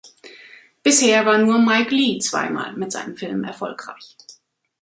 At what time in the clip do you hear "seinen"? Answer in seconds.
2.91-3.15